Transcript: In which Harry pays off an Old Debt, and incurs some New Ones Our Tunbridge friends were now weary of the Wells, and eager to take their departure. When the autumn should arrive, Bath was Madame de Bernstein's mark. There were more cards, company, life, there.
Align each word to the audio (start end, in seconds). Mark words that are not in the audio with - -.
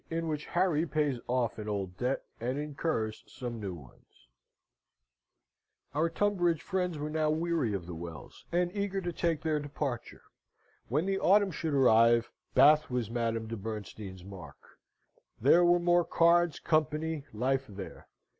In 0.09 0.27
which 0.27 0.47
Harry 0.47 0.87
pays 0.87 1.19
off 1.27 1.59
an 1.59 1.69
Old 1.69 1.95
Debt, 1.95 2.23
and 2.39 2.57
incurs 2.57 3.23
some 3.27 3.59
New 3.59 3.75
Ones 3.75 4.29
Our 5.93 6.09
Tunbridge 6.09 6.63
friends 6.63 6.97
were 6.97 7.11
now 7.11 7.29
weary 7.29 7.75
of 7.75 7.85
the 7.85 7.93
Wells, 7.93 8.43
and 8.51 8.71
eager 8.75 8.99
to 8.99 9.13
take 9.13 9.41
their 9.41 9.59
departure. 9.59 10.23
When 10.87 11.05
the 11.05 11.19
autumn 11.19 11.51
should 11.51 11.75
arrive, 11.75 12.31
Bath 12.55 12.89
was 12.89 13.11
Madame 13.11 13.45
de 13.45 13.55
Bernstein's 13.55 14.25
mark. 14.25 14.79
There 15.39 15.63
were 15.63 15.77
more 15.79 16.03
cards, 16.03 16.59
company, 16.59 17.25
life, 17.31 17.67
there. 17.69 18.07